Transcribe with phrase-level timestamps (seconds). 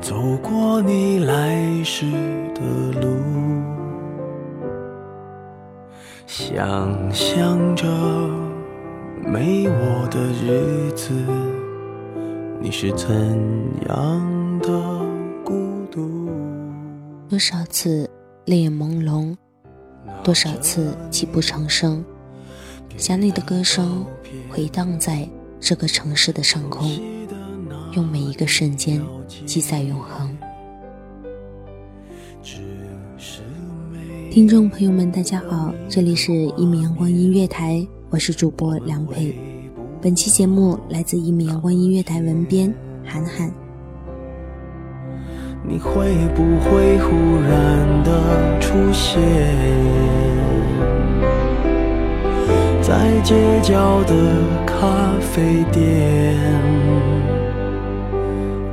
[0.00, 2.06] 走过你来时
[2.54, 2.60] 的
[3.00, 3.16] 路，
[6.26, 7.84] 想象着
[9.24, 11.12] 没我的日子，
[12.60, 13.08] 你是怎
[13.88, 14.68] 样的
[15.44, 15.54] 孤
[15.90, 16.30] 独？
[17.28, 18.08] 多少次
[18.46, 19.36] 泪眼朦胧，
[20.22, 22.04] 多少次泣不成声，
[22.96, 24.06] 想你的歌声
[24.48, 25.28] 回荡在
[25.60, 26.88] 这个城市的上空，
[27.92, 29.00] 用每一个瞬间
[29.46, 30.36] 记载永恒。
[34.30, 39.34] 听众朋友们，大家好，这里是一米阳光音乐台，我是主播梁佩。
[40.00, 42.72] 本期节目来自一米阳光音乐台文编
[43.04, 43.50] 韩寒。
[45.66, 49.20] 你会不会忽然的出现
[52.80, 56.38] 在街角的咖啡店？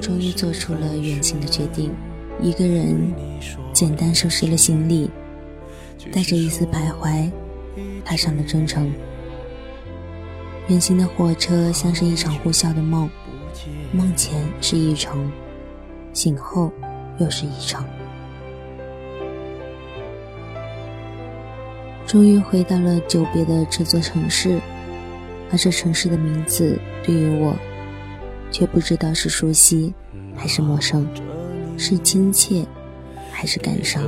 [0.00, 1.92] 终于做出了远行的决定，
[2.40, 3.12] 一个人
[3.72, 5.10] 简单收拾了行李，
[6.10, 7.30] 带着一丝徘徊，
[8.04, 8.92] 踏上了征程。
[10.68, 13.10] 远行的火车像是一场呼啸的梦，
[13.92, 15.30] 梦前是一程，
[16.14, 16.72] 醒后
[17.18, 17.84] 又是一程。
[22.06, 24.58] 终于回到了久别的这座城市，
[25.50, 27.54] 而这城市的名字对于我，
[28.54, 29.92] 却不知道是熟悉
[30.36, 31.04] 还是陌生，
[31.76, 32.64] 是亲切
[33.32, 34.00] 还是感伤。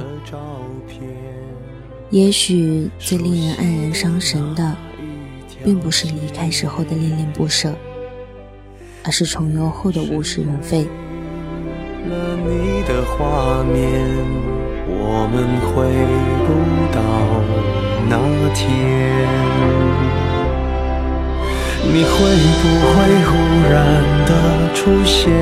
[2.11, 4.77] 也许最令人黯然伤神的，
[5.65, 7.75] 并不是离开时候的恋恋不舍，
[9.03, 10.85] 而是重游后的物是人非。
[10.85, 14.01] 了你的画面，
[14.87, 15.91] 我们回
[16.47, 16.49] 不
[16.95, 17.03] 到
[18.09, 18.15] 那
[18.55, 20.06] 天。
[21.89, 23.31] 你会不会忽
[23.71, 23.77] 然
[24.27, 24.31] 的
[24.75, 25.33] 出现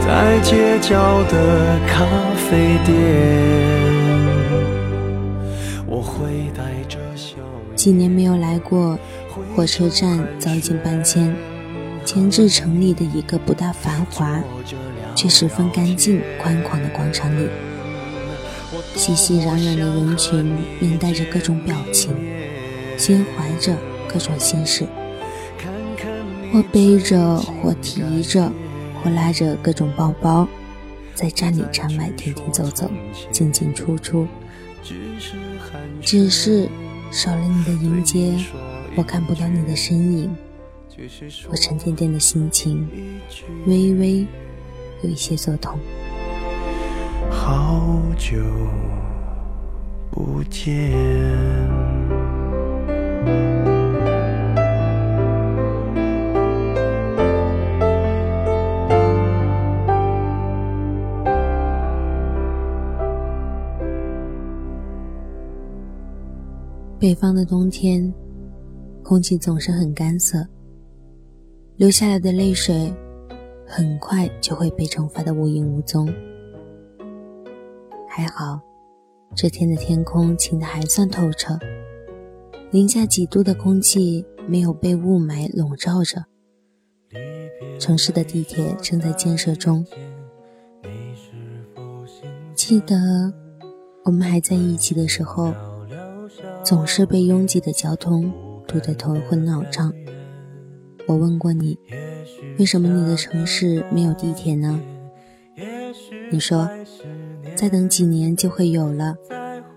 [0.00, 2.06] 在街角的咖
[2.36, 2.94] 啡店？
[5.86, 7.36] 我会带着笑。
[7.74, 8.98] 几年没有来过，
[9.54, 11.34] 火车站早已经搬迁，
[12.04, 14.40] 迁至城里的一个不大繁华，
[15.14, 17.48] 却十分干净宽广的广场里。
[18.94, 20.44] 熙熙攘攘的人群
[20.78, 22.14] 面带着各种表情，
[22.98, 23.74] 心怀着
[24.12, 24.84] 各种心事，
[26.52, 28.52] 或背着，或提着，
[29.02, 30.46] 或拉着各种包包，
[31.14, 32.90] 在站里站外停停走走，
[33.30, 34.26] 进进出出。
[36.02, 36.68] 只是
[37.10, 38.34] 少了你的迎接，
[38.96, 40.34] 我看不到你的身影，
[41.48, 42.88] 我沉甸甸的心情
[43.66, 44.26] 微微
[45.02, 45.78] 有一些作痛。
[47.30, 48.36] 好久
[50.10, 51.67] 不见。
[67.00, 68.12] 北方的冬天，
[69.02, 70.46] 空气总是很干涩，
[71.76, 72.92] 流下来的泪水
[73.64, 76.12] 很快就会被蒸发的无影无踪。
[78.08, 78.60] 还好，
[79.34, 81.56] 这天的天空晴得还算透彻，
[82.70, 86.26] 零下几度的空气没有被雾霾笼罩着。
[87.78, 89.86] 城市的地铁正在建设中，
[92.54, 93.32] 记得
[94.04, 95.54] 我们还在一起的时候。
[96.62, 98.30] 总是被拥挤的交通
[98.66, 99.90] 堵得头昏脑胀。
[101.06, 101.78] 我问过你，
[102.58, 104.78] 为什么你的城市没有地铁呢？
[106.30, 106.68] 你说，
[107.56, 109.16] 再等几年就会有了。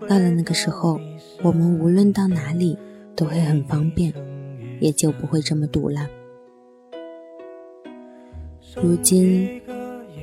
[0.08, 1.00] 到了那个时候，
[1.42, 2.78] 我们无论到哪里
[3.16, 4.12] 都会很方便，
[4.80, 6.06] 也就不会这么堵了。
[8.76, 9.60] 如今，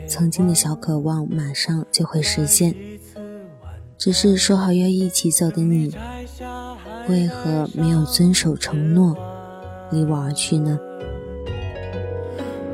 [0.08, 2.76] 曾经的小渴望马上就会实现，
[3.98, 5.94] 只是说好要一起走的你。
[7.08, 9.16] 为何没有遵守承诺，
[9.92, 10.80] 离我而去呢？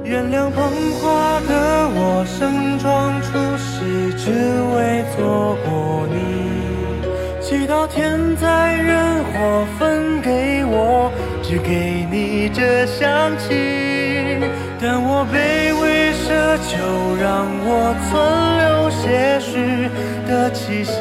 [0.04, 0.64] 原谅捧
[1.02, 4.32] 花的我，盛装出席，只
[4.76, 6.45] 为错过你。
[7.56, 11.10] 祈祷天灾人祸分给我，
[11.42, 13.48] 只给你这香气。
[14.78, 18.12] 但我卑微奢求，让我存
[18.60, 19.88] 留些许
[20.28, 20.92] 的气息，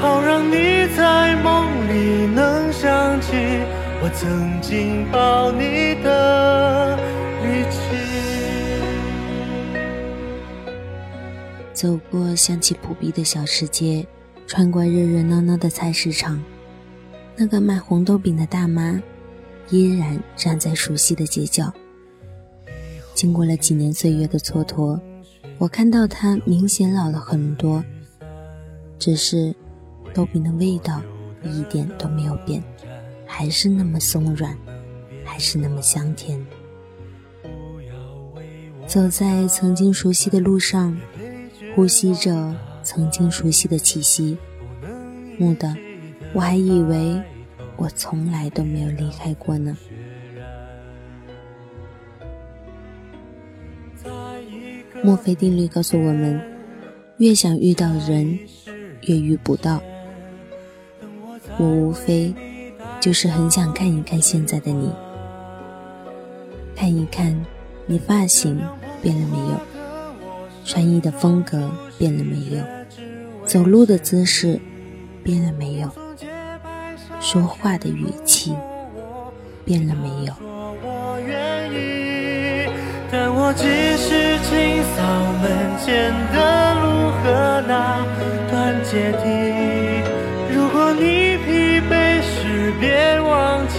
[0.00, 1.64] 好让你在梦。
[1.88, 3.34] 里能想起
[4.00, 6.96] 我曾经抱你的
[7.42, 7.78] 力气。
[11.72, 14.06] 走过香气扑鼻的小吃街，
[14.46, 16.42] 穿过热热闹闹的菜市场，
[17.36, 19.02] 那个卖红豆饼的大妈
[19.70, 21.72] 依然站在熟悉的街角。
[23.14, 25.00] 经过了几年岁月的蹉跎，
[25.58, 27.84] 我看到她明显老了很多，
[28.98, 29.54] 只是
[30.12, 31.00] 豆饼的味道。
[31.46, 32.64] 一点都没有变，
[33.26, 34.56] 还是那么松软，
[35.26, 36.42] 还是那么香甜。
[38.86, 40.98] 走在曾经熟悉的路上，
[41.76, 44.38] 呼吸着曾经熟悉的气息。
[45.36, 45.74] 木的，
[46.32, 47.20] 我还以为
[47.76, 49.76] 我从来都没有离开过呢。
[55.02, 56.40] 墨菲定律告诉我们：
[57.18, 58.38] 越想遇到人，
[59.02, 59.82] 越遇不到。
[61.58, 62.32] 我无非
[63.00, 64.90] 就是很想看一看现在的你，
[66.74, 67.38] 看一看
[67.86, 68.60] 你发型
[69.02, 69.60] 变了没有，
[70.64, 72.64] 穿衣的风格变了没有，
[73.46, 74.58] 走路的姿势
[75.22, 75.90] 变了没有，
[77.20, 78.54] 说话的语气
[79.64, 80.32] 变了没有。
[83.10, 83.64] 但我只
[83.96, 85.02] 是清扫
[85.40, 85.44] 门
[85.78, 88.04] 前的路和那
[88.50, 89.24] 段阶梯。
[90.52, 91.24] 如果你。
[92.80, 93.78] 别忘记，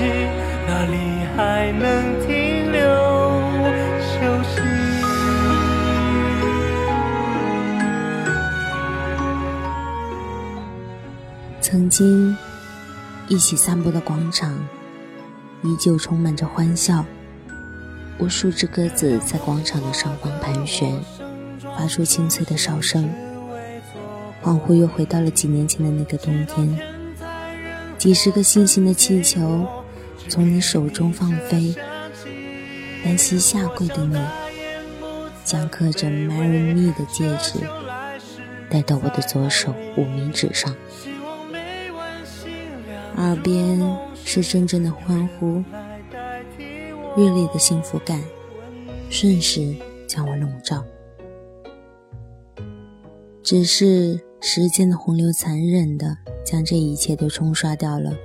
[0.67, 2.19] 那里还能
[11.75, 12.37] 曾经
[13.27, 14.57] 一起散步的广场，
[15.61, 17.05] 依旧充满着欢笑。
[18.17, 20.97] 无数只鸽子在广场的上方盘旋，
[21.77, 23.13] 发出清脆的哨声。
[24.41, 26.79] 恍惚又回到了几年前的那个冬天。
[27.97, 29.67] 几十个星星的气球
[30.29, 31.75] 从你手中放飞，
[33.03, 34.17] 单膝下跪的你
[35.43, 37.59] 将刻着 “Marry Me” 的戒指
[38.69, 40.73] 戴到我的左手无名指上，
[43.17, 43.79] 耳边
[44.13, 45.63] 是阵阵的欢呼，
[47.17, 48.21] 热烈的幸福感
[49.09, 49.75] 瞬时
[50.07, 50.85] 将我笼罩。
[53.43, 56.17] 只是时间的洪流残忍的。
[56.45, 58.15] 将这一切都冲刷掉了，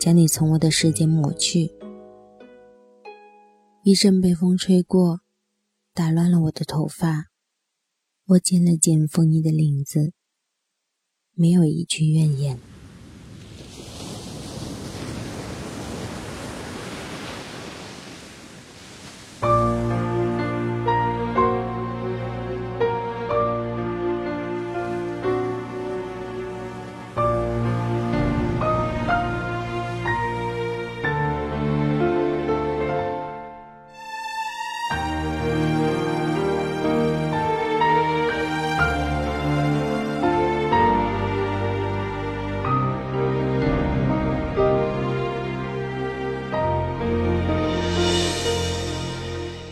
[0.00, 1.70] 将你从我的世界抹去。
[3.84, 5.20] 一阵北风吹过，
[5.94, 7.26] 打乱了我的头发。
[8.26, 10.12] 我剪了剪风衣的领子，
[11.34, 12.58] 没有一句怨言。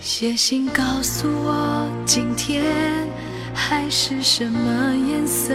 [0.01, 2.65] 写信告诉我，今天
[3.53, 5.53] 海是什么颜色。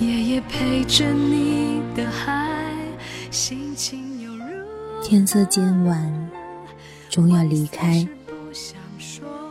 [0.00, 2.74] 夜夜陪着你的海，
[3.30, 4.44] 心情犹如。
[5.02, 6.30] 天色渐晚，
[7.08, 8.06] 终要离开。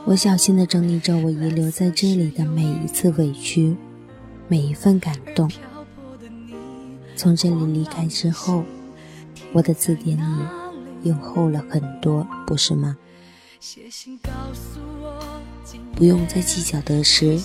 [0.05, 3.75] 我小心地整理着我遗留在这里的每一次委屈，
[4.47, 5.49] 每一份感动。
[7.15, 8.63] 从这里离开之后，
[9.53, 10.43] 我的字典里
[11.03, 12.97] 又厚了很多，不是吗？
[15.95, 17.39] 不用再计较得失，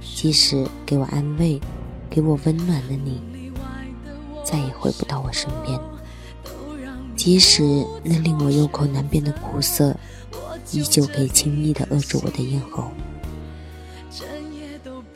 [0.00, 1.60] 即使给我安慰、
[2.10, 3.20] 给我温暖的你，
[4.44, 5.78] 再也回不到我身边；
[7.16, 9.96] 即使那令我有口难辩的苦涩，
[10.72, 12.90] 依旧可以轻易地扼住我的咽喉。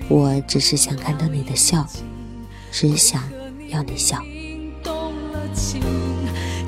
[0.09, 1.87] 我只是想看到你的笑，
[2.73, 3.23] 只想。
[3.70, 4.20] 要你笑，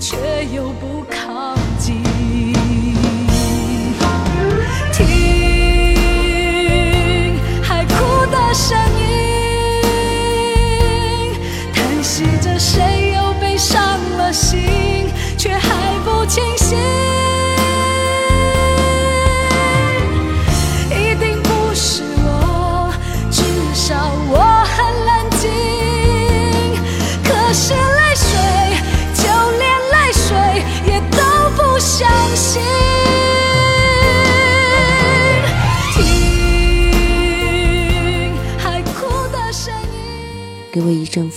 [0.03, 1.32] 却又不堪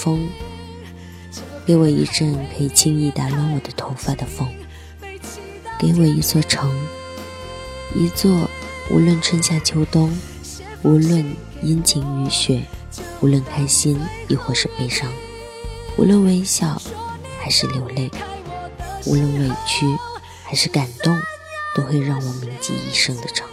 [0.05, 0.29] 风，
[1.65, 4.47] 给我一阵可以轻易打乱我的头发的风，
[5.79, 6.71] 给我一座城，
[7.95, 8.47] 一座
[8.91, 10.15] 无论春夏秋冬，
[10.83, 11.25] 无论
[11.63, 12.61] 阴晴雨雪，
[13.19, 15.11] 无论开心亦或是悲伤，
[15.97, 16.79] 无论微笑
[17.39, 18.11] 还是流泪，
[19.07, 19.87] 无论委屈
[20.43, 21.19] 还是感动，
[21.75, 23.47] 都会让我铭记一生的城。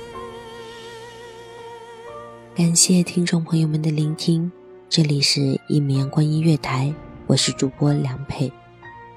[2.55, 4.53] 感谢听众朋友们的聆听。
[4.95, 6.89] 这里是《一米阳光音乐台》，
[7.27, 8.53] 我是主播梁佩，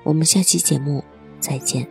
[0.05, 1.03] 我们下期节目
[1.37, 1.85] 再见。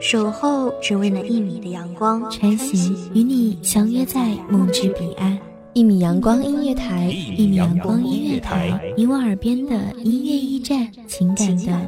[0.00, 5.38] 守候只为那一米的阳光，穿行与你相约在梦之彼岸。
[5.72, 11.87] 一米阳光音乐台，一米阳光音乐台，你我耳边的音乐驿站，情感的